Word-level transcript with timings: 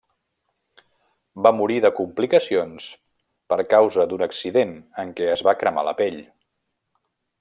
Va 1.47 1.51
morir 1.57 1.75
de 1.85 1.91
complicacions 1.99 2.87
per 3.53 3.59
causa 3.75 4.07
d'un 4.15 4.25
accident 4.29 4.73
en 5.05 5.13
què 5.21 5.29
es 5.35 5.45
va 5.49 5.55
cremar 5.61 5.85
la 5.91 5.95
pell. 6.01 6.19